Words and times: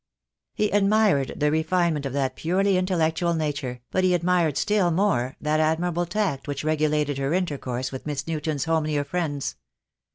He 0.55 0.71
admired 0.71 1.33
the 1.39 1.51
refinement 1.51 2.07
of 2.07 2.13
that 2.13 2.35
purely 2.35 2.75
intellectual 2.75 3.35
nature, 3.35 3.81
but 3.91 4.03
he 4.03 4.15
admired 4.15 4.57
still 4.57 4.89
more 4.89 5.35
that 5.39 5.59
admirable 5.59 6.07
tact 6.07 6.47
which 6.47 6.63
regulated 6.63 7.19
her 7.19 7.35
intercourse 7.35 7.91
with 7.91 8.07
Miss 8.07 8.25
Newton's 8.25 8.65
homelier 8.65 9.03
friends. 9.03 9.57